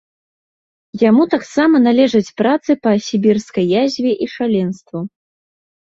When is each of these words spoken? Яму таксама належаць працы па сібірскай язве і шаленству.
Яму 1.09 1.23
таксама 1.33 1.75
належаць 1.89 2.31
працы 2.43 2.71
па 2.87 2.91
сібірскай 3.11 3.65
язве 3.85 4.11
і 4.25 4.33
шаленству. 4.37 5.09